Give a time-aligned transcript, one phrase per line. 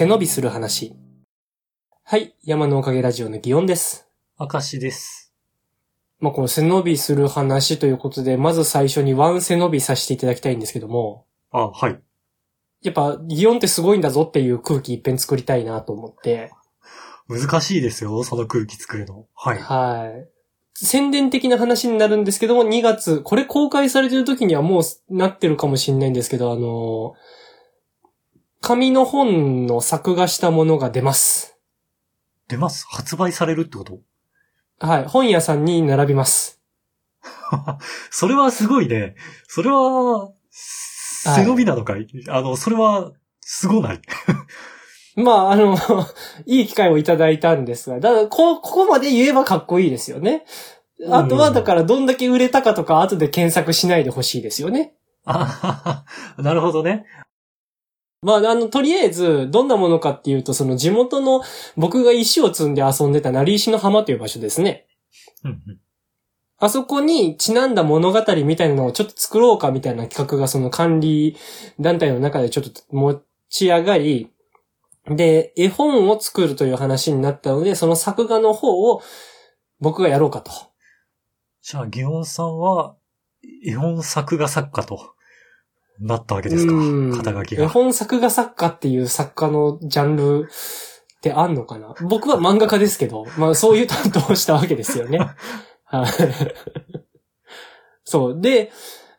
[0.00, 0.96] 背伸びする話。
[2.04, 4.08] はい、山のおかげラジオの祇園です。
[4.38, 5.34] 明石です。
[6.20, 12.00] まあ、この背伸びする話ということで、まず最初にワン背伸びさせていただきたいんですけども、あ、はい。
[12.80, 16.50] やっぱ、祇園ってすごいんだぞっていう空気一遍作りたいなと思って、
[17.28, 19.26] 難しいですよ、その空気作るの。
[19.34, 19.58] はい。
[19.58, 20.28] はい。
[20.82, 24.82] 宣伝的な話になるんですけども、2月、これ公開されてる時にはもう
[25.14, 27.12] なってるかもしれないんですけど、あの、
[28.62, 31.58] 紙の本の作画したものが出ます。
[32.48, 32.86] 出ます？
[32.90, 34.00] 発売されるってこと？
[34.80, 35.04] はい。
[35.04, 36.60] 本屋さんに並びます。
[38.10, 39.14] それはすごいね。
[39.48, 44.00] それは、背伸びなのかい、あの、それは、すごない？
[45.16, 45.76] まあ、あの、
[46.46, 50.44] いい機会をいただいたんですが、だからこ、ここまで言えばかっこいいですよね。
[51.10, 54.94] あとは、だから、どんだけ売れたかとか、後で検索しないでほしいですよね。
[55.24, 57.04] あははなるほどね。
[58.22, 61.42] まあ、あの、とりあえず、どんなものかっていうと、その地元の
[61.76, 64.86] 僕が石を積んで遊んでた成石の浜という場所ですね。
[65.44, 65.80] うんうん
[66.62, 71.34] あそこにちなんだ物語みたいなのをちょっと作ろうかみたいな企画がその管理
[71.80, 74.30] 団体の中でちょっと持ち上がり、
[75.06, 79.00] で、絵本を作るという話になったので、その作画の方を
[79.80, 80.52] 僕がやろうかと。
[81.62, 82.94] じゃあ、ギオンさんは、
[83.64, 85.14] 絵本作画作家と
[86.00, 87.68] なったわけですかうん絵肩書きが。
[87.68, 91.94] 本作画作家っていう作家のジャンルってあんのかな？
[92.00, 95.18] 僕は漫画家ですけど、まあそういう担当をしたわけですよね。
[95.84, 96.10] はい。
[98.04, 98.40] そう。
[98.40, 98.72] で、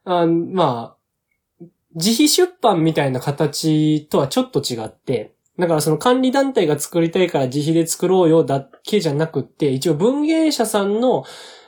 [0.03, 1.65] あまあ、
[1.95, 11.25] 自費出版みたいな形とはちょっと違って、だからその管理団体が作りたいから自費で作ろうよだけじゃなくって、一応文芸者さんの、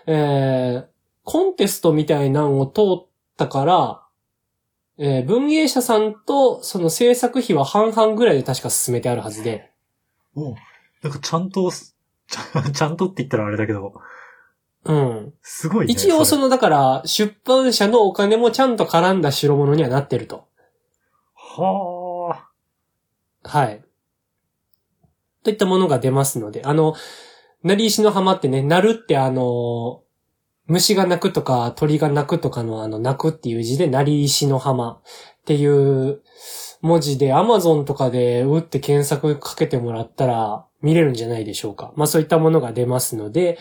[0.07, 0.85] えー、
[1.23, 4.02] コンテストみたいなのを通ったから、
[4.97, 9.71] えー文芸者さんとその制作費は半々ぐらいで確か進めてあるはずで、
[10.35, 10.55] おう
[11.01, 11.75] なんかちゃんと、ち
[12.55, 13.93] ゃちゃんとって言ったらあれだけど、
[14.85, 15.33] うん。
[15.41, 15.93] すごいね。
[15.93, 20.47] 一応その、の、だから、出版社のお金もちゃんと絡んだ代物にはなってると。
[21.35, 22.49] は
[23.43, 23.47] あ。
[23.47, 23.83] はい。
[25.43, 26.95] といったものが出ますので、あの、
[27.63, 30.02] なり石の浜ってね、なるってあの、
[30.73, 35.01] 虫が鳴くとか鳥が鳴くとかのあの、鳴くっていう字で、なり石の浜っ
[35.45, 36.21] ていう
[36.81, 41.93] 文字で、アマゾンとかで打って検索かけてもらったら見れるんじゃないでしょうか。
[41.95, 43.59] まあそういったものが出ますので、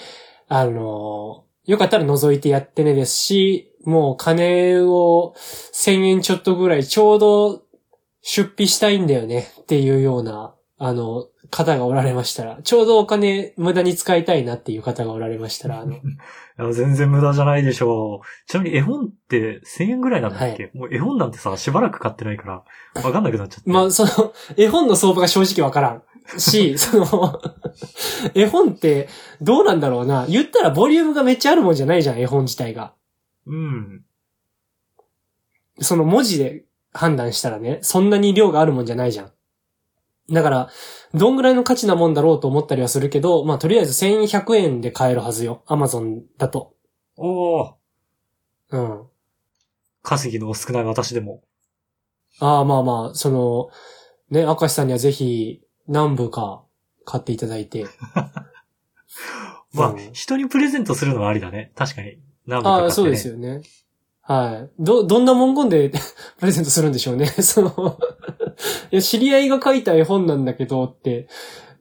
[0.48, 5.34] あの、よかったら覗いてやってねですし、もう金を
[5.74, 7.62] 1000円ちょっとぐらいちょうど
[8.22, 16.00] 出費したいんだよねっていうような、あの、方がおられましたら、ちょうどお金無駄に使いたいなっていう方がおられましたら、あの、 い
[16.58, 18.50] や全然無駄じゃないでしょう。
[18.50, 23.70] ちなみに絵本って1000円ぐらいなんだっけ、もう絵本なんてさ、しばらく買ってないから、わかんなくなっちゃって。
[23.70, 26.02] まあ、その、絵本の相場が正直わからん。
[26.40, 27.40] し、 その、
[28.34, 29.08] 絵本って
[29.40, 30.26] どうなんだろうな。
[30.26, 32.92] 言ったらボリュームがめっちゃあるもんじゃないじゃん、絵本自体が。
[33.46, 34.04] うん。
[35.78, 39.32] その文字で判断したらね、そんなに量があるもんじゃないじゃん。
[40.30, 40.70] だから、
[41.14, 45.62] どんぐらいの価値なもんだろうと思ったりはするけど、まあとりあえず1100円で買えるはずよ。
[45.66, 46.74] アマゾンだと。
[47.16, 47.72] おー。
[48.70, 49.06] うん。
[50.02, 51.42] 稼ぎの少ない私でも。
[52.40, 53.68] ああ、まあまあ、その、
[54.30, 56.64] ね、明石さんにはぜひ何部か
[57.04, 57.86] 買っていただいて。
[59.74, 61.72] まあうん、人にプレゼントするのはありだね。
[61.74, 62.18] 確かに。
[62.46, 62.84] 何部か買って、ね。
[62.84, 63.62] ああ、そうですよね。
[64.22, 64.70] はい。
[64.78, 65.90] ど、どんな文言で
[66.38, 67.26] プレゼントするんでしょうね。
[67.42, 67.98] その、
[68.90, 71.28] いや、知り合いが書いた絵本なんだけどって、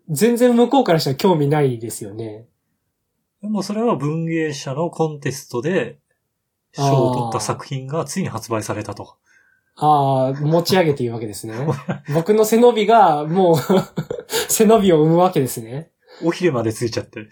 [0.09, 2.47] 全然向こうからしたら興味ないですよね。
[3.42, 6.00] でもそれは文芸者のコンテストで、
[6.74, 9.18] 賞を取った作品がついに発売されたと。
[9.75, 11.56] ああ、持ち上げているわけですね。
[12.14, 13.56] 僕の背伸びが、もう、
[14.47, 15.91] 背伸びを生むわけですね。
[16.24, 17.28] おひれまでついちゃって、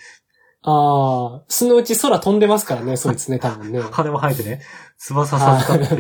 [0.62, 3.80] ああ、そのうち空飛んでますからね、そいつね、多分ね。
[3.92, 4.62] 羽も生えてね、
[4.98, 5.96] 翼させたって。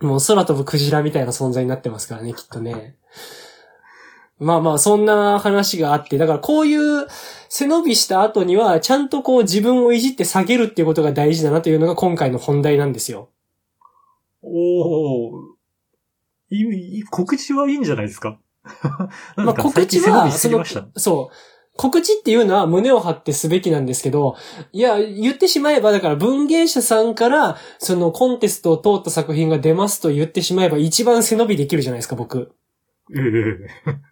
[0.00, 2.96] もう空飛ぶクジラみたいな存在になってますからね、きっとね。
[4.38, 7.06] まあまあ、そんな話があって、だからこういう
[7.50, 13.28] 背伸びした後には、ちゃんとこう自分をいじって下げるっていうことが大事だなというのが今回の本題なんですよ。
[14.42, 15.32] おー。
[16.52, 18.38] いい、告知はいいんじゃないですか？
[19.36, 20.64] まあか告知は、その
[20.96, 21.34] そう。
[21.76, 24.36] 告知っていうのは胸を張ってすべきなんですけど、
[24.72, 32.52] いや、言ってしまえば、だから文芸者さんから、そのコンテストを通った作品が出ますと言ってしまえば一番背伸びできるじゃないですか、僕。
[33.14, 34.10] ええ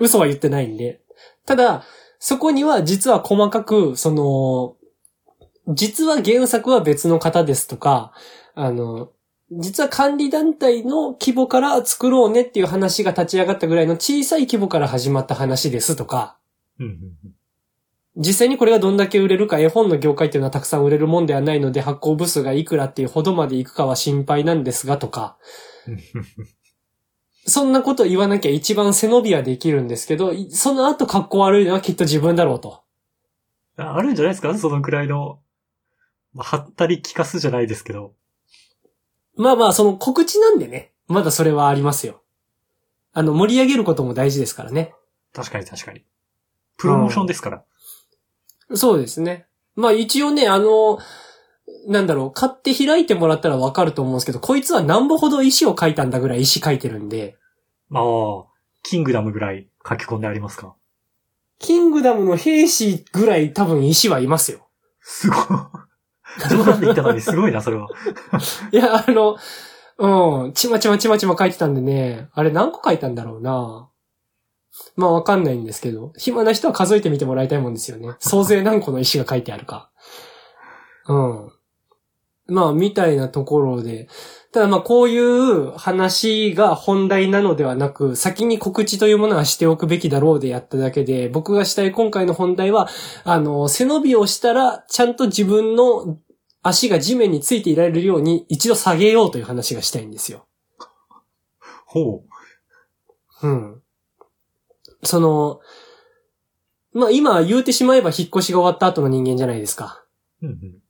[0.00, 1.02] 嘘は言ってないんで。
[1.46, 1.84] ただ、
[2.18, 4.76] そこには実は細かく、その、
[5.74, 8.12] 実は原作は別の方ですとか、
[8.54, 9.10] あの、
[9.52, 16.38] 実は管理団体の規模から作ろうねっていう話が立ち上がったぐらいの小さい規模から始まった話ですとか、
[18.16, 25.36] 実際にこれがどんだけ売れるか、絵本の業界っていうのはたくさん売れるもんではないので、発行部数がいくらっていうほどまでいくかは心配なんですがとか、
[25.86, 26.00] うん。
[27.46, 32.82] そんなこと言わなきゃ一番背伸びはできるんですけど、いその後格好悪いのはきっと自分だろうと。
[33.76, 34.56] あるんじゃないですか？
[34.58, 35.40] そのくらいの、
[36.34, 38.12] まあ、はったり聞かすじゃないですけど。
[39.36, 42.22] まあまあ、その告知なんでね、まだそれはありますよ。
[43.12, 44.92] あの、盛り上げることも大事ですからね。
[45.32, 46.04] 確かに確かに。
[46.80, 47.64] プロモーションですから。
[48.74, 49.46] そうですね。
[49.76, 50.98] まあ一応ね、あの、
[51.86, 57.36] なんだろう、買って開いてもらったらわかると思うんですけど、こいつは何歩ほど石を書いたんだぐらい石書いてるんで、
[57.88, 58.04] まあ、
[58.82, 60.74] キングダムぐらい書き込んでありますか？
[61.58, 64.68] キングダムの兵士ぐらい多分石はいますよ。
[65.00, 65.38] すごい。
[66.48, 67.88] 冗談で言ったのにすごいな、それは。
[68.72, 69.36] いや、あの、
[69.98, 73.89] うん、ちまちまちまちま書いてたんでね、あれ何個書いたんだろうな。
[74.96, 78.14] まあわかんないんですけど、暇な人は数えてみてもらいたいもんですよね。
[78.18, 79.90] 総勢何個の石が書いてあるか。
[81.08, 81.52] うん。
[82.50, 84.08] まあ、みたいなところで。
[84.52, 92.88] ただまあ、こういう話が本題なのではなく、先に告知というものはしておくべきだろうでやっただけで、僕がしたい今回の本題は、
[93.22, 96.18] あの、背伸びをしたら、ちゃんと自分の
[96.62, 100.46] 足が地面についていられるように一度下げようという話がしたいんですよ。
[101.86, 102.24] ほ
[103.42, 103.79] うん。
[105.02, 105.60] その、
[106.92, 110.04] まあ今言うてしまえば引っ越しが終わった後の人間じゃないですか。
[110.42, 110.46] う。
[110.46, 110.80] うん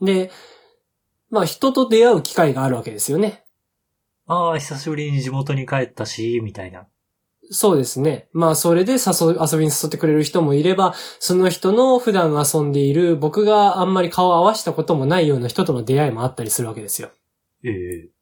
[0.00, 0.06] うん。
[0.06, 0.30] で、
[1.30, 3.44] まあ人と出会う機会があるわけですよね。
[4.26, 6.86] ああ、久しぶりに地元に帰ったし、みたいな。
[7.50, 8.28] そうですね。
[8.32, 17.10] まあそれで誘う、遊びに誘ってくれる人もいれば、その人の普段遊んでいる僕があんまり顔を合わせたこともないような人との出会いもあったりするわけですよ。
[17.64, 18.15] ええ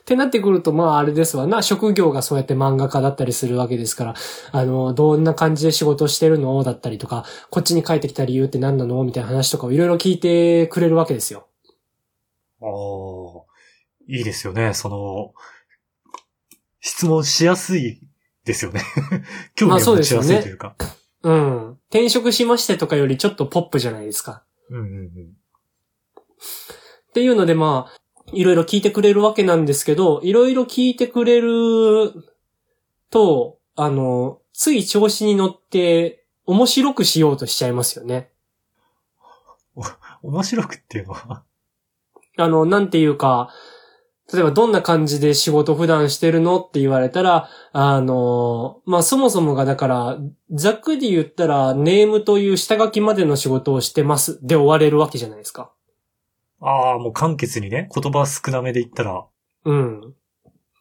[0.00, 4.14] ってなってくると、まああれですわな、職業がそうやって漫画家だったりするわけですから、
[4.52, 6.62] あの、どんな感じで仕事してるの？
[6.64, 9.02] だったりとか、こっちに帰ってきた理由って何なの？
[9.04, 11.48] みたいな話とかをいろいろ聞いてくれるわけですよ。
[12.60, 13.44] ああ、
[14.08, 14.74] いいですよね。
[14.74, 15.32] その、
[16.80, 18.00] 質問しやすい
[18.44, 18.82] ですよね。
[19.54, 20.74] 興味まあを持ちそうですよねやすいというか。
[21.22, 21.70] うん。
[21.90, 24.42] 転職しましてとかよりちょっとポップじゃないですか。
[24.70, 25.08] うんうんうん。
[27.10, 28.00] っていうのでまあ、
[28.32, 32.12] いろいろ聞いてくれるわけなんですけど、いろいろ聞いてくれる
[33.10, 38.30] と、あの、つい調子に乗って面白くしようとしちゃいますよね。
[40.22, 41.44] 面白くっていうのは？
[42.36, 43.50] あの、なんていうか、
[44.32, 50.18] 例えばどんな感じで仕事普段してるのって言われたら、あの、まあ、そもそもがだから、
[50.50, 55.72] ざっくり言ったら、ネームという下書きまでの仕事をしてますで終われるわけじゃないですか。
[56.60, 59.24] ああ、もう簡潔にね、言葉少なめで言ったら、
[59.64, 60.14] うん。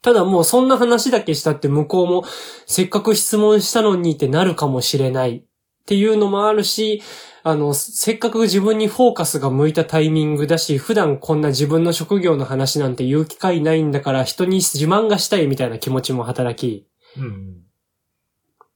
[0.02, 2.24] ただもうそんな話だけしたって向こうも
[2.66, 5.44] せっかく質問したのにってなるかもしれないっ
[5.86, 7.02] ていうのもあるし、
[7.44, 16.88] あの、せっかく自分にフォーカスが向いたタイミングだし、普段こんな自分の職業の話なんて言う機会ないんだから人に自慢がしたいみたいな気持ちも働き、
[17.18, 17.62] うん。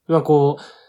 [0.08, 0.81] まあこう、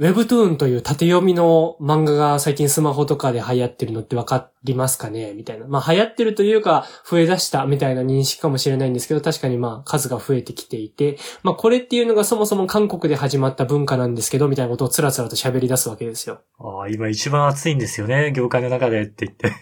[0.00, 5.34] Webtoon という縦読みの漫画が最近スマホとかで流行ってるのってわかりますかね？
[5.34, 5.66] みたいな。
[5.68, 16.40] まあ流行ってるというか増え出したみたいな認識かもしれないんですけど、確かにまあ数が増えてきていて、まあこれっていうのがそもそも韓国で始まった文化なんですけど、みたいなことをつらつらと喋り出すわけですよ。
[16.58, 19.52] ああ、今一番熱いんですよね、業界の中でって言って。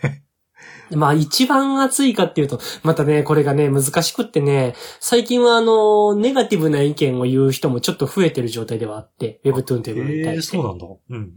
[0.92, 10.56] まあ一番熱いかっていうと、またね、これがね、難しくってね、最近はあの、ネガティブな意見を言う人もちょっと増えてる状態ではあって、Webtoon というものにええ対して。
[10.56, 10.86] そうなんだ。
[11.10, 11.32] うん。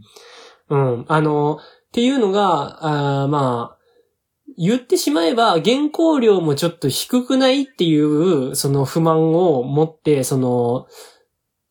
[0.68, 1.04] うん。
[1.08, 3.78] あの、っていうのが、あーまあ、
[4.56, 10.86] 言ってしまえば、原稿料もちょっと低くないっていう、その不満を持って、その、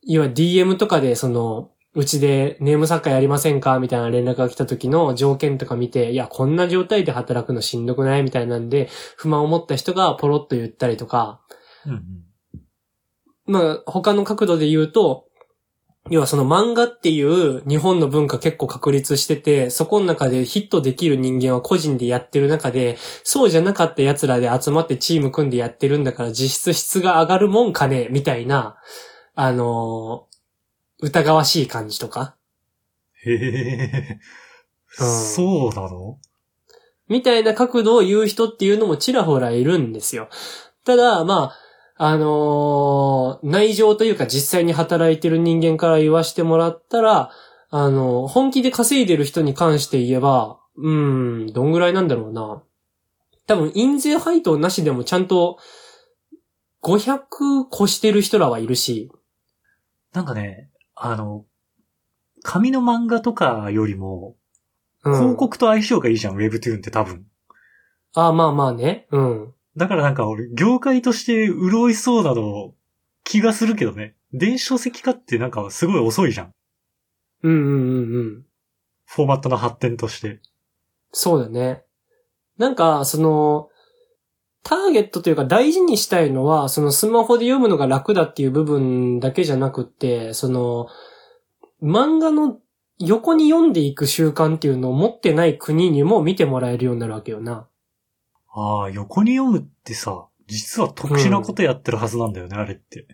[0.02, 3.78] いわゆる DM とかで、その、うちでネーム作家やりませんか？
[3.78, 8.24] みたいな連絡が来た時の条件とか見て、いや、こんな状態で働くのしんどくない？
[8.24, 11.40] みたいなんで、不満を持った人がポロッと言ったりとか、
[11.86, 12.02] うんうん。
[13.46, 15.26] まあ、他の角度で言うと、
[16.10, 28.08] 要はその漫画っていう日本の文化結構確立してて、そこの中でヒットできる人間は個人でやってる中で、そうじゃなかった奴らで集まってチーム組んでやってるんだから実質質が上がるもんかね？
[28.10, 28.76] みたいな、
[29.36, 30.33] あのー
[31.04, 32.34] 疑わしい感じとか、
[33.24, 34.18] へえ、
[35.00, 35.06] うん。
[35.06, 36.18] そうなの？
[37.08, 40.28] みたいな角度を言う人っていうのもちらほらいるんですよ。
[40.84, 41.52] ただ、ま
[41.96, 47.30] あ、あのー内情というか実際に働いてる人間から言わしてもらったら、
[47.70, 52.62] あの、本気で稼いでる人に関して言えば、うーん、どんぐらいなんだろうな。
[53.46, 55.58] 多分印税配当なしでもちゃんと
[56.82, 59.10] 500越してる人らはいるし、
[60.12, 60.70] なんかね、
[61.06, 61.44] あの、
[62.42, 64.36] 紙の漫画とかよりも、
[65.04, 67.26] うん、広告と相性がいいじゃん、Webtoon って多分。
[68.14, 69.06] ああ、まあまあね。
[69.10, 69.54] うん。
[69.76, 72.74] だからなんか俺、業界として潤いそうなの
[73.22, 74.16] 気がするけどね。
[74.32, 76.52] 電子書籍化ってなんかすごい遅いじゃん。
[77.42, 78.46] うんうんうんうん。
[79.04, 80.40] フォーマットの発展として。
[81.12, 81.84] そうだね。
[82.56, 83.68] なんか、その、
[84.64, 90.88] ターゲットというか大事にしたいのは、そのスマホで読むのが楽だっていう部分だけじゃなくって、その、
[91.82, 92.58] 漫画の
[92.98, 97.68] 横に読んでいく習慣っていうのを持ってない国にも見てもらえるようになるわけよな。
[98.54, 103.06] ああ、横に読むってさ、実は特殊なことやってるはずなんだよね、あれって。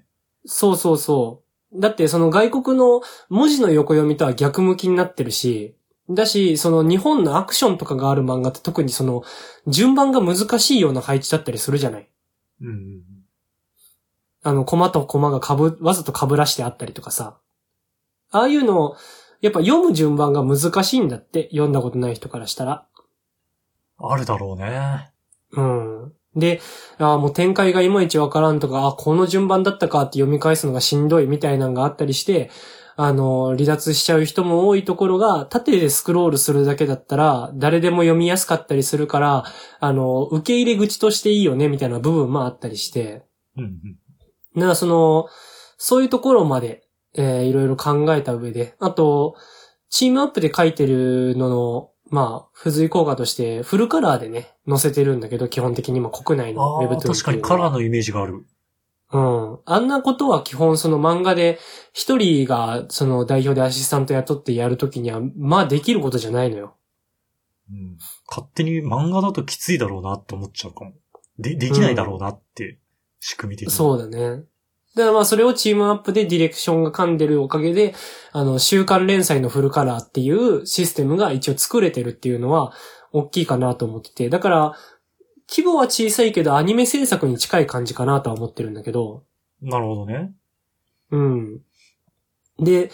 [0.47, 1.43] そうそうそ
[1.73, 1.81] う。
[1.81, 5.77] だってその外国の文字の横読みとは逆向きになってるし、
[6.11, 9.23] だし、その日本のアクションとかがある漫画って特にその
[9.67, 12.09] 順番が難しいような配置だったりするじゃない
[12.63, 13.03] うん。
[14.43, 17.39] あの、コマとコマがかぶ、わざと被らしてあったりとかさ。
[18.31, 18.97] ああいうの、
[19.41, 22.87] やっぱ読む順番が難しいんだって、読んだことない人からしたら。
[23.99, 25.11] あるだろうね。
[25.53, 26.13] うん。
[26.37, 26.61] で、
[26.99, 32.51] ああ、もう展開がいまいちわからんとか、あこの順番だったかって読み返すのがしんどいみたいなのがあったりして、
[33.03, 39.45] あの、離脱しちゃう人も多いところが、縦でスクロールするだけだったら、誰でも読みやすかったりするから、
[39.81, 43.23] あの、受け入れ口としていいよね、みたいな部分もあったりして、
[43.57, 43.73] うんうん。
[44.55, 45.29] だからその、
[45.79, 46.83] そういうところまで、
[47.15, 49.35] えーいろいろ考えた上で、あと、
[49.89, 58.45] チームアップで書いてるのの、まあ、付随効果として、フルカラーでね、載せてるんだけど、基本的に、まあ、国内のあ Webtoon あ、確かにカラーのイメージがある。
[59.13, 59.59] うん。
[59.65, 61.59] あんなことは基本その漫画で
[61.93, 66.77] 一人がその代表でアシスタント雇ってやるときには、まあできることじゃないのよ。
[67.71, 67.99] うん。
[68.29, 70.93] 勝手に漫画だときついだろうなって思っちゃうかも。
[71.39, 72.79] で、できないだろうなって、
[73.19, 73.73] 仕組み的に。
[73.73, 74.45] そうだね。
[74.95, 77.95] だからまあそれをチームアップでディレクションが噛んでるおかげで、
[78.33, 82.73] あの、週刊連載のフルカラーっていうシステムが一応作れてるっていうのは、
[83.13, 84.29] 大きいかなと思ってて。
[84.29, 84.77] だから、
[85.51, 89.25] 規模は小さいけどアニメ制作に近い感じかなとは思ってるんだけど、
[89.61, 90.33] なるほどね。
[91.11, 91.61] うん。
[92.59, 92.91] で、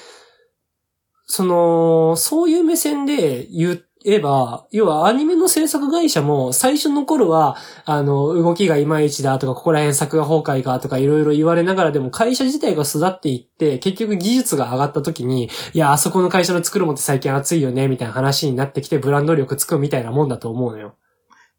[1.27, 20.95] その、そういう目線で言えば、要はアニメの制作会社も最初の頃は、あの、動きがいまいちだとか、ここら辺作画崩壊がとかいろいろ言われながらでも会社自体が育っていって、結局技術が上がった時に、いや、あそこの会社の作るもんって最近熱いよね、みたいな話になってきてブランド力つくみたいなもんだと思うのよ。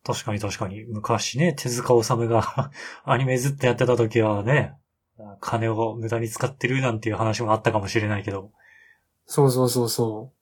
[0.08, 0.86] 確かに確かに。
[0.86, 2.72] 昔ね、手塚治虫が
[3.04, 4.74] アニメずっとやってた時はね、
[5.42, 8.52] 金を無駄に使ってるなんていう話もあったかもしれないけど。
[9.26, 10.38] そうそうそうそう。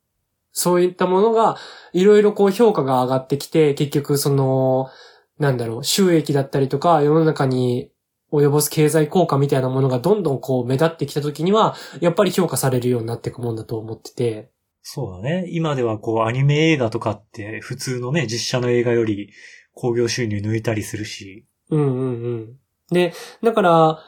[0.51, 1.57] そういったものが、
[1.93, 4.87] いろいろこう評価が上がってきて、結局その、
[5.39, 7.91] なんだろう、収益だったりとか、世の中に
[8.31, 14.51] 及ぼす経済効果みたいなものがどんどんこう目立ってきた時には、やっぱり評価されるようになっていくもんだと思ってて。
[14.87, 15.47] そうだね。
[15.49, 19.31] 今ではこうアニメ映画とかって普通のね、実写の映画より
[19.73, 21.47] 興行収入抜いたりするし。
[21.71, 22.11] うんうんう
[22.41, 22.57] ん。
[22.91, 23.11] で、
[23.41, 23.99] だから、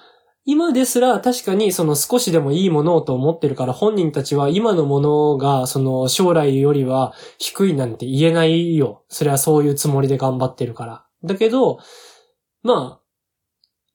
[0.45, 9.03] 今ですら確かにその少しでもいいものをと思ってるから本人たちは今のものがその将来よりは低いなんて言えないよ。
[9.09, 11.05] それはそういうつもりで頑張ってるから。
[11.23, 11.79] だけど、
[12.61, 13.01] まあ、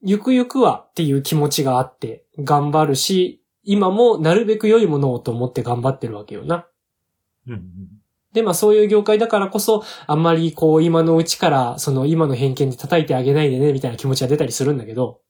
[0.03, 6.67] ゆくゆくはっていう気持ちがあって頑張るし、今もなるべく良いものをと思って頑張ってるわけよな。
[8.33, 15.21] で、まあそういう業界だからこそ、あんまりこう今のうちから、その今の偏見で叩いてあげないでね、みたいな気持ちが出たりするんだけど、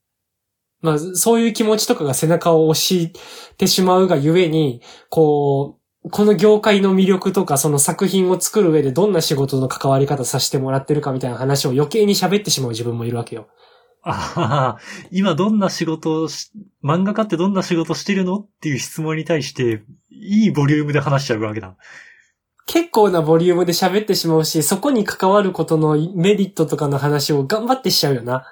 [0.80, 3.12] まあそういう気持ちとかが背中を押し
[3.56, 13.46] てしまうがゆえに、こう、この業界の魅力とかその作品を作る上でどんな仕事の関わり方させてもらってるかみたいな話を余計に喋ってしまう自分もいるわけよ。
[14.02, 14.78] あはは。
[15.12, 16.50] 今どんな仕事をし、
[16.82, 18.40] 漫画家ってどんな仕事してるの？
[18.40, 19.84] っていう質問に対して、
[20.22, 21.76] いいボリュームで話しちゃうわけだ。
[22.66, 28.46] 結構なボリュームで喋ってしまうし、そこに関わることのメリットとかの話を頑張ってしちゃうよな。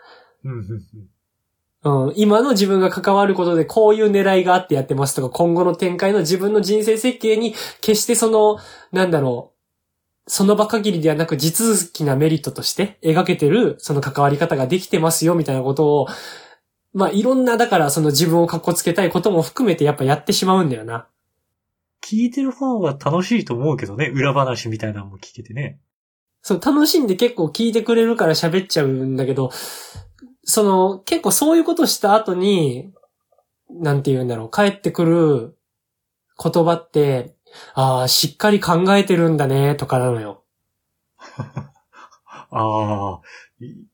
[0.44, 8.58] うん今の自分が関わることでこういう狙いがあってやってますとか、今後の展開の自分の人生設計に決してその、
[8.92, 9.52] なんだろ
[10.26, 16.06] う、その場限りではなく地続きなメリットとして描けてるその関わり方ができてますよみたいなことを、
[16.92, 21.06] まあいろんな、だからその自分を格好つけたいことも含めてやっぱやってしまうんだよな。
[22.02, 25.80] 聞いてる方は楽しいと思うけどね、裏話みたいなのも聞けてね。
[26.42, 29.50] そう、楽しんで結構聞いてくれるから喋っちゃうんだけど、
[30.44, 32.92] その、結構そういうことした後に、
[33.68, 35.58] なんて言うんだろう、帰ってくる
[36.42, 37.34] 言葉って、
[37.74, 40.44] ああ、しっかり考えてるんだね、とかなのよ。
[42.50, 43.20] ああ、
[43.60, 43.90] い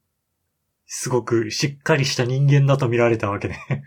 [0.86, 3.84] すごくしっかりした人間だと見られたわけね。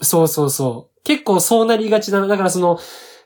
[0.00, 1.00] そうそうそう。
[1.02, 2.26] 結構そうなりがちだな。
[2.26, 2.78] だからその、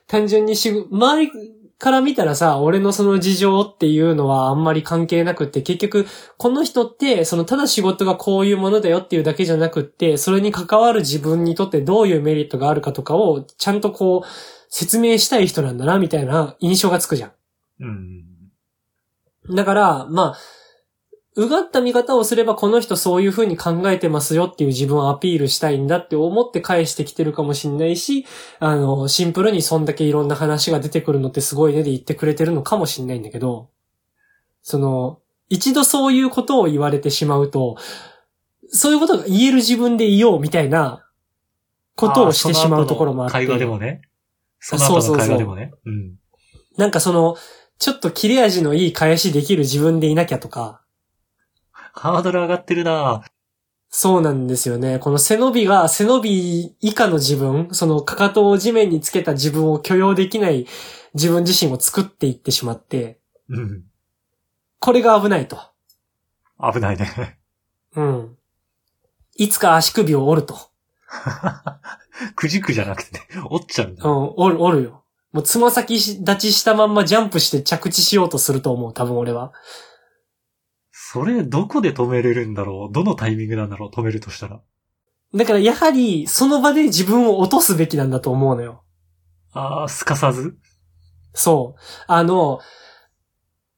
[0.07, 1.31] 単純にしぐ、周り
[1.77, 14.27] から見たらさ、俺のその事情っていうのはあんまり関係なくって、結局、この人って、そのただ仕事がこういうものだよっていうだけじゃなくって、それに関わる自分にとってどういうメリットがあるかとかを、ちゃんとこう、
[14.69, 17.31] 説明したい人なんだな、みたいな印象がつくじゃん。
[17.79, 19.55] うん。
[19.55, 20.37] だから、まあ、
[21.37, 28.25] うがった見方をすればこの人そういう風に考えてますよっていう自分をアピールしたいんだって思って返してきてるかもしんないし、
[28.59, 33.69] あの、シンプルにそんだけいろんな話が出てくるのってすごいねで言ってくれてるのかもしんないんだけど、
[34.63, 37.77] その、一度そういうことを言われてしまうと、
[38.69, 41.07] そういうことが言える自分でいようみたいな
[41.95, 43.33] ことをしてしまうところもあって。
[43.33, 44.01] 会話でもね。
[44.59, 45.71] その後の会話でもね。
[45.85, 46.15] うん。
[46.77, 47.37] なんかその、
[47.77, 50.81] ちょっと切れ味のいい返しできる自分でいなきゃとか、
[51.99, 53.23] ハードル上がってるな
[53.89, 54.99] そうなんですよね。
[54.99, 60.67] この背伸びが、背伸び以下の自分、そのかかとを地面につけた自分を許容できない
[61.13, 63.83] 自分自身を作っていってしまって、うん。
[64.79, 65.57] これが危ないと。
[66.61, 67.39] 危ないね。
[67.95, 68.37] うん。
[69.35, 70.57] いつか足首を折ると。
[72.35, 74.07] くじくじゃなくてね、折っちゃうんだ。
[74.07, 75.03] うん、折る、折るよ。
[75.31, 79.53] もうつま先立ちしたまんまジャンプして着地しようとすると思う、多分俺は。
[81.09, 82.93] それ、どこで止めれるんだろう？
[82.93, 83.89] どのタイミングなんだろう？
[83.97, 84.59] 止めるとしたら。
[85.33, 88.83] だからやはり、その場で自分を落とすべきなんだと思うのよ。
[89.53, 90.57] ああ、すかさず
[91.33, 91.81] そう。
[92.07, 92.59] あの、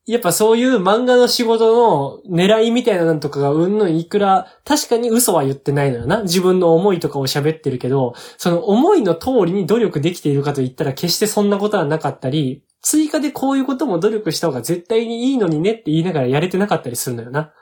[0.08, 6.24] やっぱそういう漫画の仕事の狙いみたいなのとかがうんぬんいくら、確かに嘘は言ってないのよな。
[6.24, 17.54] 自分の思いとかを喋ってるけど、その思いの通りに努力できているかと言ったら決してそんなことはなかったり、追加でこういうことも努力した方が絶対にいいのにねって言いながらやれてなかったりするのよな。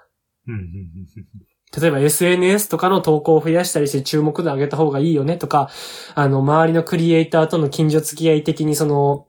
[1.80, 5.70] 例えば SNS とかの投稿を増やしたりして注目度上げた方がいいよねとか、
[6.16, 9.28] あの、周りのクリエイターとの近所付き合い的にその、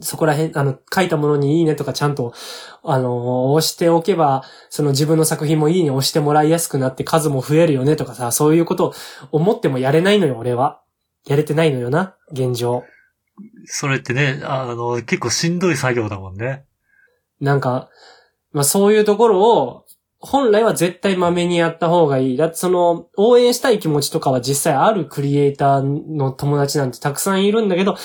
[0.00, 2.34] そこら辺、あの、書いたものにいいねとかちゃんと、
[2.82, 8.94] あの、押しておけば、その自分の作品もいいね押してもらいやすくなって数も増えるよねとかさ、そういうことを
[9.32, 10.82] 思ってもやれないのよ、俺は。
[11.26, 12.84] やれてないのよな、現状。
[13.66, 16.64] それってね、あの、結構しんどい作業だもんね。
[17.40, 17.90] なんか、
[18.52, 19.86] まあそういうところを、
[20.18, 22.36] 本来は絶対まめにやった方がいい。
[22.36, 27.96] だってその、応援したい気持ちとかは実際あるクリエイターの友達なんてたくさんいるんだけど、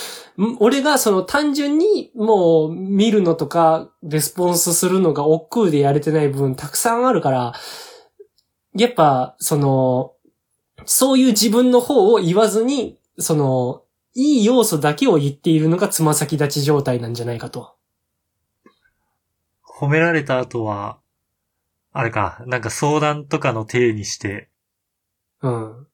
[0.60, 7.54] 俺がその単純にもう見るのとか、レスポンスするのが億劫でやれてない部分たくさんあるから、
[8.78, 10.14] やっぱ、その、
[10.86, 17.76] そういう自分の方を言わずに、その、いい要素だけを言っているのがつま先立ち状態なんじゃないかと。
[19.64, 21.00] 褒められた後は、
[21.94, 24.50] あれか、なんか相談とかの体にして、
[25.42, 25.88] うん。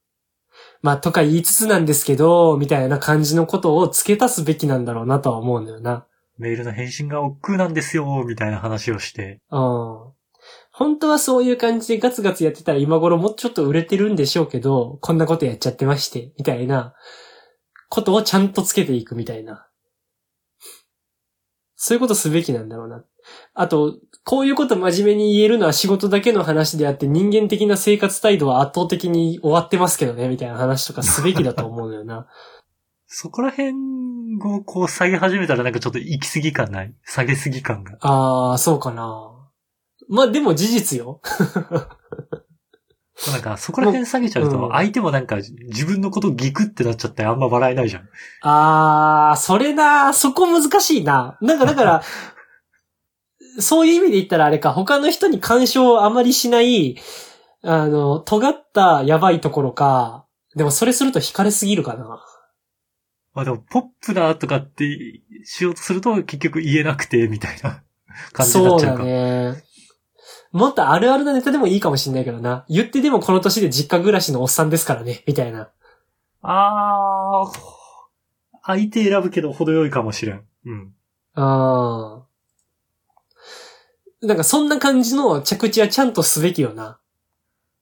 [0.81, 6.05] まあ、とか言いつつなんですけど、みたいな感じのことを付け足すべきなんだろうなとは思うんだよな。
[6.37, 9.41] メールの返信が億劫なんですよ、みたいな話をして。
[9.49, 10.17] うん。
[10.71, 16.93] 本当はそういう感じでガツガツやってたら今頃もうちょっと売れてるんでしょうけど、こんなことやっちゃってまして、みたいな
[17.89, 19.67] ことをちゃんとつけていくみたいな。
[21.75, 23.03] そういうことすべきなんだろうな。
[23.53, 32.27] あと、こういうこと真面目に言えるのは仕事だけの話であって人間的な生活態度は圧倒的に終わってますけどね、みたいな話とかすべきだと思うのよな。
[33.05, 33.73] そこら辺
[34.43, 36.93] をこう下げ始めたらなんかちょっと行き過ぎ感ない？
[37.05, 37.97] 下げすぎ感が。
[38.01, 39.33] あー、そうかな。
[40.09, 41.21] まあ、でも事実よ。
[43.31, 48.09] なんかそこら辺下げちゃううんと相手もなんか自分のことギクってなっちゃってあんま笑えないじゃん。
[48.41, 51.37] あー、それな、そこ難しいな。
[51.41, 52.03] なんかだから、
[53.59, 56.97] そういう意味で言ったらあれか、他の人に干渉をあまりしない、
[57.63, 60.25] あの、尖ったやばいところか、
[60.55, 62.23] でもそれすると惹かれすぎるかな。
[63.33, 67.83] まあでもポップなとかってしようとすると結局言えなくてみたいな
[68.33, 69.03] 感じになそうだっちゃうか。
[69.03, 69.63] ね。
[70.57, 72.65] もっとあるあるなネタでもいいかもしんないけどな。
[72.67, 75.69] 言ってでもこの年で実家暮らしのおっさんですからね、みたいな。
[76.41, 77.59] あー、
[78.63, 80.43] 相手選ぶけど程よいかもしれん。
[80.65, 80.93] うん。
[81.35, 84.27] あー。
[84.27, 86.99] なんかそんな感じの着地はちゃんとすべきよな。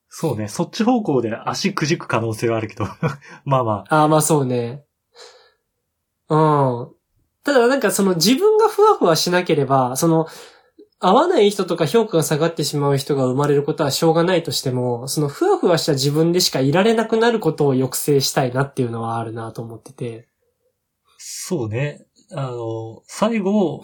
[0.10, 2.86] そうね、そっち方向で足くじく可能性はあるけど。
[3.46, 3.96] まあまあ。
[4.02, 4.84] ああ、まあそうね。
[6.30, 6.92] うん。
[7.44, 10.28] ただなんかその自分がふわふわしなければ、その、
[11.00, 20.28] 合わない人とか評価が下がってしまう人が生まれることはしょうがないとしても、そのふわふわした自分でしかいられなくなることを抑制したいなっていうのはあるなと思ってて。
[21.18, 22.06] そうね。
[22.32, 23.84] あの、最後、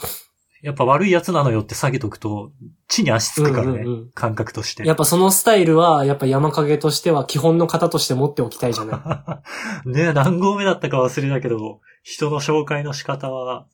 [0.62, 2.52] やっぱ悪いやつなのよって下げとくと、
[2.88, 4.86] 地に足つくからね、うんうんうん感覚として。
[4.86, 9.42] やっぱそのスタイルは、やっぱ山影としては基本の型として持っておきたいじゃな
[9.86, 9.90] い。
[9.90, 13.66] ねえ、何号目だったか忘れたけど、人の紹介の仕方は、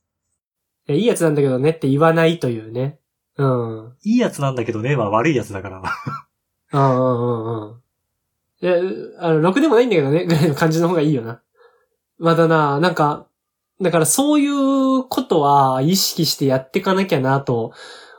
[0.89, 2.99] いいやつなんだけどねって言わないというね。
[3.37, 3.85] うん。
[3.85, 5.81] うんいいやつなんだけどね、は悪いやつだから。
[6.73, 7.81] うんうんうん。
[8.61, 8.75] いや、
[9.19, 11.41] あの、ろくでもないんだけどね、ぐらいの感じの方がいいよな。
[12.19, 13.27] まだな、なんか、
[13.79, 17.73] だからそういうことは意識してやっていかなきゃなと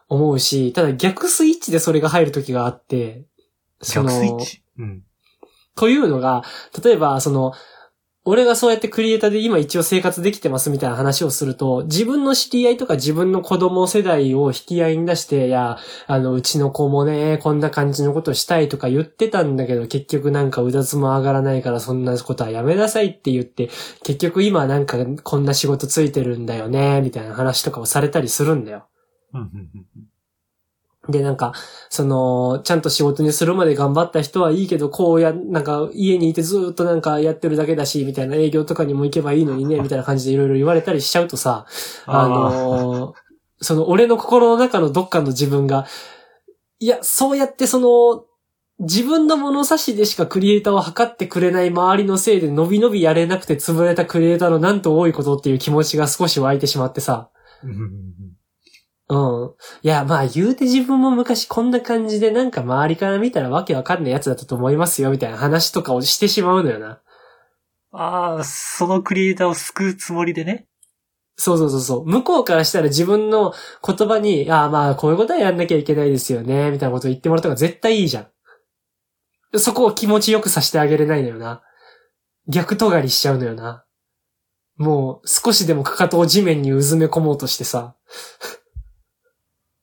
[0.08, 3.24] 思うし、ただ逆スイッチでそれが入る時があって、
[3.80, 4.62] その逆スイッチ？
[4.78, 5.02] うん。
[5.74, 6.44] というのが、
[6.84, 7.52] 例えば、その、
[8.28, 23.70] 俺がそうやってクリエイターで今一応生活できてますみたいな話をすると、自分の知り合いとか自分の子供世代を引き合いに出して、いや、あの、うちの子もね、こんな感じのことしたいとか言ってたんだけど、結局なんかうだつも上がらないからそんなことはやめなさいって言って、
[24.04, 28.88] 結局今なんかこんな仕事ついてるんだよね、みたいな話とかをされたりするんだよ。
[31.08, 31.52] で、なんか、
[31.88, 41.66] その、ちゃんと仕事にするまで頑張った人はいいけど、こうや、なんか、家にいてずーっとなんかやってるだけだし、みたいな営業とかにも行けばいいのにね、みたいな感じでいろいろ言われたりしちゃうとさ、
[42.06, 43.28] あのー
[43.60, 45.86] その、俺の心の中のどっかの自分が、
[46.78, 48.24] いや、そうやってその、
[48.80, 57.28] 自分の物差しでしかクリエイターを測ってくれない周りのせいで伸び伸びやれなくて潰れたクリエイターのなんと多いことっていう気持ちが少し湧いてしまってさ、
[59.10, 59.54] うん。
[59.82, 67.00] いや、まあ言うて自分も昔こんな感じでなんか周りから見たらわけわかんないやつだったと思いますよみたいな話とかをしてしまうのよな。
[67.90, 70.66] ああ、そのクリエイターを救うつもりでね。
[71.36, 72.04] そうそうそうそう。
[72.04, 73.54] 向こうからしたら自分の
[73.86, 78.28] 言葉に、ああまあこういうことはやんなきゃいけないですよね、みたいなことを言ってもらった方が絶対いいじゃ
[79.54, 79.58] ん。
[79.58, 81.62] そこを気持ちよくさせてあげれないのよな。
[82.48, 83.84] 逆尖りしちゃうのよな。
[84.76, 87.96] もう少しでもかかとを地面にうずめ込もうとしてさ。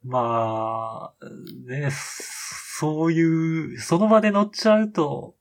[0.05, 1.25] まあ、
[1.67, 5.35] ね、そういう、その場で乗っちゃうと、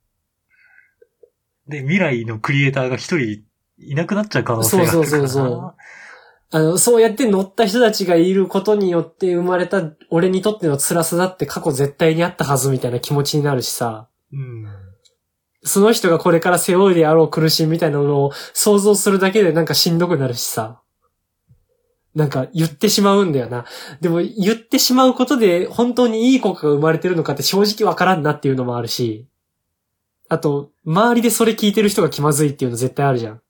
[1.69, 3.45] で、未来のクリエイターが一人
[3.79, 5.09] いなくなっちゃう可能性があるからな。
[5.09, 5.75] そうそうそうそう
[6.51, 14.67] あの、そうやって乗った人たちがいることによって生まれた俺にとっての辛さだって過去絶対にあったはずみたいな気持ちになるしさ、うん。
[15.65, 20.81] その人がこれから背負いであろう苦しみみたいなのを想像するだけでなんかしんどくなるしさ。
[22.15, 23.65] なんか言ってしまうんだよな。
[24.01, 29.27] でも言ってしまうことで本当にいい子が生まれてるのかって正直わからんなっていうのもあるし。
[30.29, 33.43] あと、周りでそれ聞いてる人が気まずいっていうの絶対あるじゃん。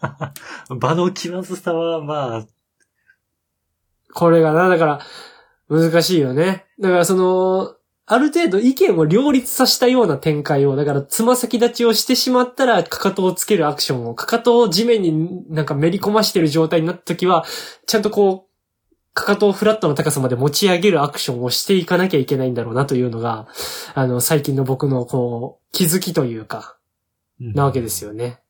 [0.78, 2.46] 場の気まずさは、まあ、
[4.14, 5.00] これがな、だから、
[5.68, 6.66] 難しいよね。
[6.80, 7.74] だからその、
[8.06, 17.46] ある程度意見を両立させたような展開を、だからつま先立ちをしてしまったら、かかとをつけるアクションを、かかとを地面になんかめり込ましてる状態になった時は、
[17.86, 18.54] ちゃんとこう、
[19.14, 23.48] かかとをフラットの高さまで持ち上げるアクションをしていかなきゃいけないんだろうなというのが、
[23.94, 26.76] あの、最近の僕のこう、気づきというか、
[27.38, 28.10] なわけですよ。
[28.10, 28.40] よね。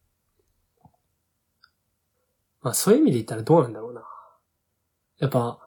[2.60, 4.02] まあそういう意味で言ったらどうなんだろうな。
[5.18, 5.63] やっぱ、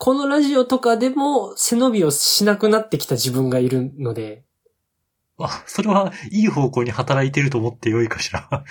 [0.00, 4.44] このラジオとかでも背伸びをしなくなってきた自分がいるので、
[5.38, 8.64] あ、それはいい方向に働いてると思ってよいかしら。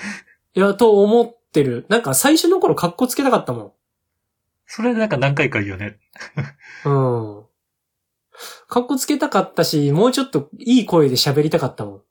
[0.56, 1.86] いや、と思ってる。
[1.88, 3.76] なんか最初の頃格好つけたかったも
[4.66, 6.00] それなんか何回か言うよね。
[6.84, 6.90] ん。
[6.90, 7.46] うん。
[8.68, 12.02] 格好つけたかったし、もうちょっといい声で喋りたかったもん。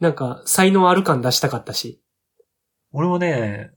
[0.00, 2.02] なんか、才能ある感出したかったし。
[2.90, 3.70] 俺もね、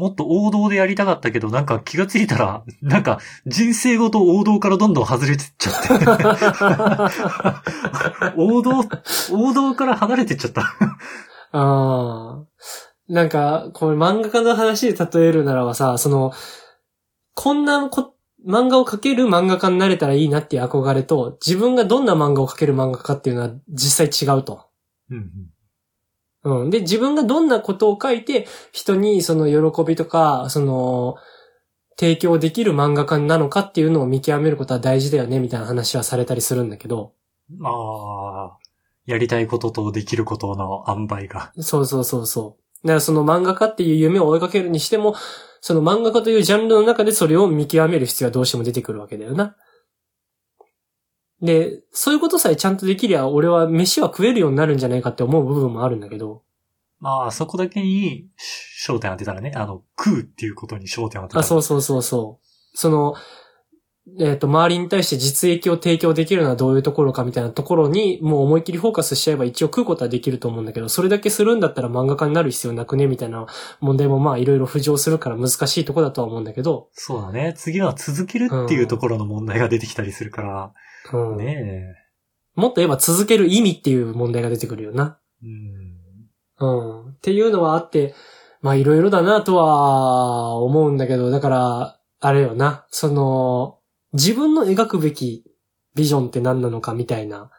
[0.00, 5.90] もっと王道でやりたかったけど、なんか気がついたら、なんか人生ごと王道からどんどん外れてっちゃって。
[8.40, 8.82] 王道、
[9.30, 10.62] 王道から離れてっちゃった。
[10.62, 10.68] あ
[11.52, 12.38] あ。
[13.10, 16.32] なんか、これ漫画家の話で例えるならばさ、その、
[17.34, 18.14] こんなこ、
[18.46, 24.64] 漫画を描ける漫画家になれたらいいなっていう憧れと、自分がどんな漫画を描ける漫画家っていうのは実際違うと。
[25.10, 25.50] うんうん。
[26.42, 31.16] で、自分がどんなことを書いて、人にその喜びとか、その、
[31.98, 37.12] 提供できる漫画家なのかっていうのを見極めることは大事だよね、みたいな話はされたりするんだけど。
[37.58, 38.58] まあ、
[39.04, 41.52] やりたいこととできることの塩梅が。
[41.58, 42.86] そうそうそうそう。
[42.86, 45.14] だからその漫画家っていう夢を追いかけるにしても、
[45.60, 49.56] その漫画家というジャンルの中でそれを見極める必要はどうしても出てくるわけだよな。
[51.42, 56.42] で、そういうことさえちゃんとできりゃ、俺は飯は食えるようになるんじゃないかって思う部分もあるんだけど。
[56.98, 58.28] まあ、そこだけに
[58.86, 61.40] 焦点当てたらね、あの、食うっていうことに焦点当てたら。
[61.40, 62.76] あ、そうそうそうそう。
[62.76, 63.14] その、
[64.18, 73.46] えっ、と、周りに対して実益を提供できるのはどういうところかみたいなところに、もう思いっきりフォーカスしちゃえば一応食うことはできると思うんだけど、それだけするんだったら漫画家になる必要なくねみたいな
[73.80, 77.54] 問題もまあいろいろ浮上するから難しいところだとは思うんだけど、そうだね。
[77.56, 80.64] 次は続けるっていうところの問題が出てきたりするから。
[80.64, 80.89] うん。
[81.36, 81.96] ね
[82.54, 85.18] もっと言えば続ける意味っていう問題が出てくるよな。
[85.42, 85.46] え。
[85.46, 87.04] うん。
[87.04, 87.10] うん。
[87.12, 88.14] っていうのはあって、
[88.60, 93.78] まあいろいろだなとは思うんだけど、だから、あれよな、その、
[94.12, 95.44] 自分の描くべき
[95.94, 97.50] ビジョンって何なのかみたいな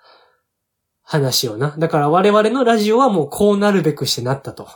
[1.02, 1.76] 話よな。
[1.78, 4.70] だから我々のラジオはもうこうなるべくしてなったと。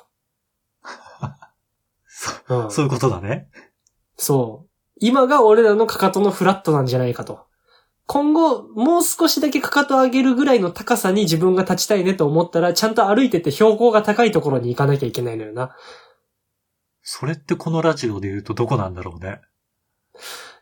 [2.08, 3.50] そ、うん、そういうことだね。
[4.18, 4.70] そう。
[5.00, 7.46] 今が俺らのかかとのフラットなんじゃないかと。
[8.08, 15.76] 今後、もう少しだけかかと上げるぐらいの高さに自分が立ちたいねと思ったら、ちゃんと歩いてって標高が高いところに行かなきゃいけないのよな。
[17.02, 19.42] それってこのラジオで言うとどこなんだろうね。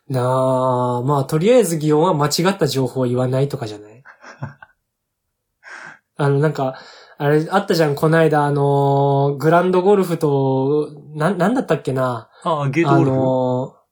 [0.08, 4.02] なあ、まあ、とりあえず擬音は間違った情報を言わないとかじゃない？
[6.16, 6.78] あの、なんか、
[7.18, 12.28] あれ、あったじゃん、こないだ、あのーグランドゴルフと、な、なんだったっけな？
[12.42, 13.10] ああ、ゲートあボール。
[13.12, 13.84] のー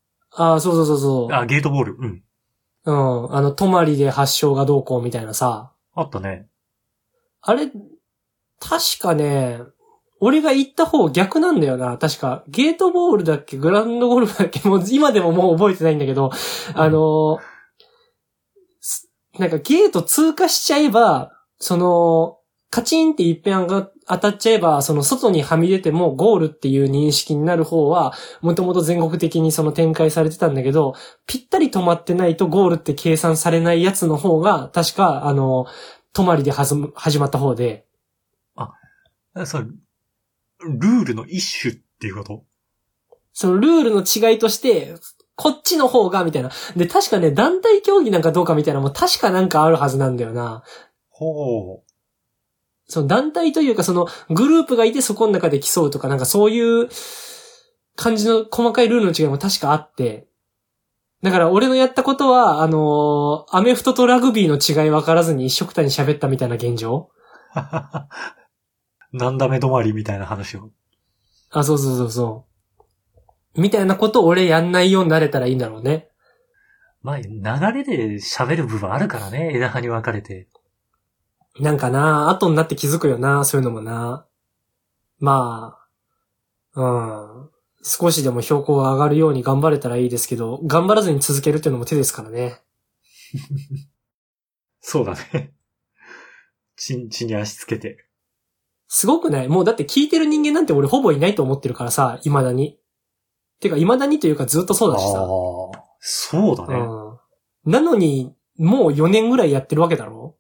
[0.55, 1.35] あそうそうそうそう。
[1.35, 1.97] あ、ゲートボール。
[1.99, 2.23] うん。
[2.85, 3.35] うん。
[3.35, 5.73] あの、泊まりで発症がどうこうみたいなさ。
[5.95, 6.49] あったね。
[7.41, 7.71] あれ、
[8.59, 9.61] 確かね、
[10.21, 11.99] 俺が行った方逆なんだよな。
[11.99, 16.31] 確か、ゲートボールだっけグランドゴルフだっけもう今でももう覚えてないんだけど、
[16.75, 17.41] あの、
[18.81, 22.39] すなんかゲート通過しちゃえば、その、
[22.73, 30.95] カチンって一遍が当たっちゃえば、その外にはみ出てもゴールっていう認識になる方は、もともと全国的にその展開されてたんだけど、
[31.27, 35.67] ぴったり止まってないとゴールって計算されないやつの方が、確か、あの、
[36.15, 36.75] 泊まりで始
[37.19, 37.85] まった方で、
[39.45, 39.69] そう、
[40.61, 42.45] ルールの一種っていうこと？
[43.35, 44.95] そのルールの違いとして、
[45.37, 46.51] こっちの方が、みたいな。
[46.75, 50.63] で、確かね、団体競技なんかどうかみたいなのも確かなんかあるはずなんだよな。
[51.11, 51.92] ほう。
[52.93, 56.91] その団体というか、そのグループがいてそこの中で競うとか、なんかそういう
[57.97, 60.29] 感じの細かいルールの違いも確かあって。
[61.23, 67.09] だから俺のやったことは、あのーアメフトとラグビーの違い分からずに一緒くたに喋ったみたいな現状
[69.15, 70.71] なんだめ止まりみたいな話を。
[71.51, 72.47] あ、そうそうそうそ
[73.57, 73.61] う。
[73.61, 76.09] みたいなことを俺やんないようになれたらいいんだろうね。
[77.01, 77.33] まあ、流
[77.75, 80.49] れで喋る部分あるからね、枝葉に分かれて。
[81.61, 84.27] なんかな、後になって気づくよな、そういうのもな。
[85.19, 85.77] ま
[86.75, 87.51] あ、うん。
[87.85, 92.61] 少しでも標高が上がるように頑張れたらいいですけど、頑張らずに続けるっていうのも手ですからね。
[94.81, 95.53] そうだね。
[96.77, 98.07] ちんちに足つけて。
[98.89, 99.49] すごくない？
[99.49, 102.79] もうだって聞いてる人間なんて俺ほぼいないと思ってるからさ、未だに。
[103.61, 105.21] てか、未だにというかずっとそうだしさ。
[105.21, 105.27] ああ、
[106.01, 106.75] そうだね。
[106.75, 107.73] うん。
[107.73, 110.37] なのに、もう4年ぐらいやってるわけだろ？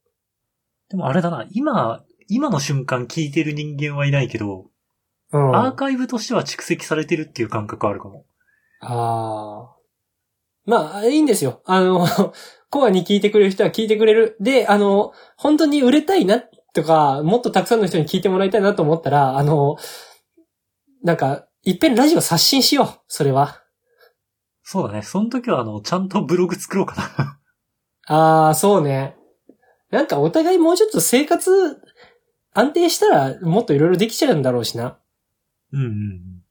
[0.92, 4.66] でもあれだな、今、今の瞬間聞いてる人間はいないけど、
[5.32, 5.56] うん。
[5.56, 8.26] アーカイブとしては蓄積されてるっていう感覚あるかも。
[8.80, 9.76] ああ。
[10.66, 11.62] まあ、いいんですよ。
[11.64, 12.06] あの、
[12.68, 14.36] コアに聞いてくれる人は聞いてくれる。
[14.38, 16.40] で、あの、本当に売れたいな
[16.74, 19.76] とか、もっとたくさんの人に聞いてもらいたいなと思ったら、あの、
[21.02, 22.88] なんか、いっぺんラジオ刷新しよう。
[23.08, 23.62] それは。
[24.62, 25.02] そうだね。
[25.02, 27.38] その時はあの、ちゃんとブログ作ろうかな。
[28.14, 29.16] ああ、そうね。
[29.92, 31.50] なんかお互いもうちょっと生活
[32.54, 34.98] 安定したらもっといろいろできちゃうんだろうしな。
[35.72, 36.42] うんうん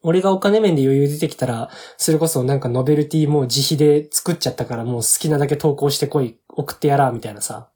[0.00, 7.68] 俺がお金面で余裕出てきたら、それこそなんかノベルティもう自費で作っちゃったからもう好きなだけ投稿してこい、送ってやら、みたいなさ。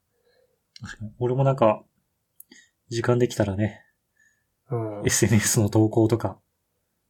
[1.01, 1.13] うん。
[1.19, 1.83] 俺もなんか、
[2.89, 3.83] 時間できたらね、
[4.71, 5.03] うん。
[5.05, 6.39] SNS の投稿とか、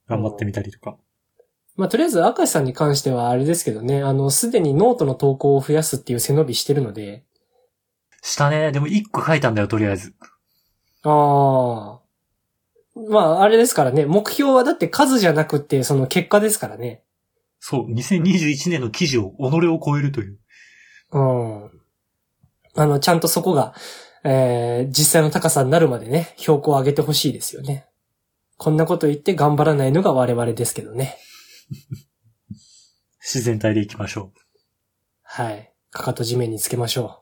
[0.08, 0.96] 頑張ってみたりとか。
[1.76, 7.24] まあ、とりあえず、明石さんに関してはあれですけどね、あの、すでにノートの投稿を増やすっていう背伸びしてるので、
[8.22, 8.72] したね。
[8.72, 10.14] でも一個書いたんだよ、とりあえず。
[11.02, 12.00] ああ。
[13.10, 17.02] まあ、あれですからね、目標はだって数じゃなくって、その結果ですからね。
[17.58, 20.38] そう、2021年の記事を、己を超えるという。
[21.12, 21.70] うん。
[22.74, 23.74] あの、ちゃんとそこが、
[24.24, 27.86] えー、実際の高さになるまでね、標高を上げてほしいですよね。
[28.56, 31.18] こんなこと言って頑張らないのが我々ですけどね。
[33.20, 34.40] 自然体でいきましょう。
[35.22, 35.72] はい。
[35.90, 37.21] かかと地面につけましょ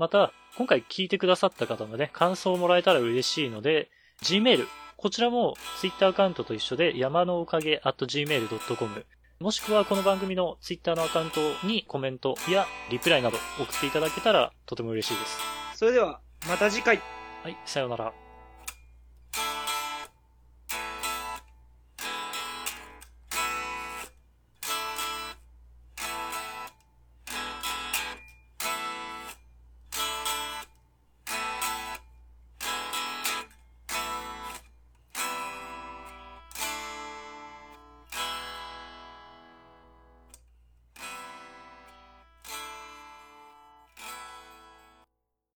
[0.00, 3.90] また、今回聞いてくださった方のね、感想をもらえたら嬉しいので、
[4.22, 9.06] Gmail、こちらもツイッターアカウントと一緒で、山のおかげ at gmail.com、
[9.40, 15.38] もしくはこの番組のツイッターのアカウントにコメントやリプライなど送っていただけたらとても嬉しいです。
[15.76, 16.98] それでは、また次回。
[17.42, 18.29] はい、さようなら。